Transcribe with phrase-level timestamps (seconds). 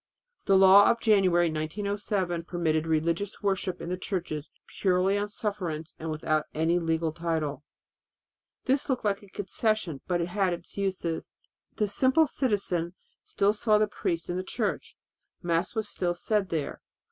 [0.45, 6.09] The law of January 1907 permitted religious worship in the churches purely on sufferance and
[6.09, 7.63] without any legal title.
[8.65, 11.33] This looked like a concession, but it had its uses.
[11.75, 14.97] The simple citizen still saw the priest in the church;
[15.43, 16.81] Mass was still said there.